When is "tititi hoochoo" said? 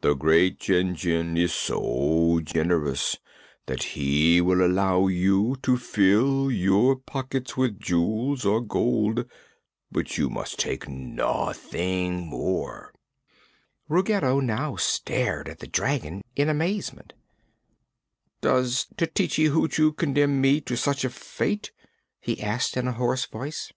18.96-19.92